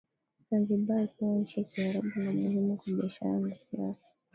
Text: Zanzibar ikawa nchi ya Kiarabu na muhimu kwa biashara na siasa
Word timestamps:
Zanzibar 0.47 1.03
ikawa 1.03 1.35
nchi 1.35 1.59
ya 1.59 1.65
Kiarabu 1.65 2.11
na 2.19 2.31
muhimu 2.31 2.77
kwa 2.77 2.93
biashara 2.93 3.39
na 3.39 3.55
siasa 3.55 4.07